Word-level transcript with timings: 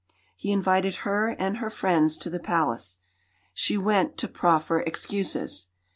He 0.35 0.51
invited 0.51 0.95
her 1.05 1.35
and 1.37 1.57
her 1.57 1.69
friends 1.69 2.17
to 2.17 2.31
the 2.31 2.39
Palace. 2.39 2.97
She 3.53 3.77
went 3.77 4.17
to 4.17 4.27
proffer 4.27 4.79
excuses. 4.79 5.67